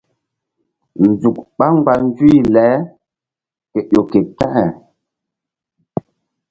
[1.07, 2.65] Nzuk ɓá mgba nzuyble
[3.71, 4.63] ke ƴo ke kȩke.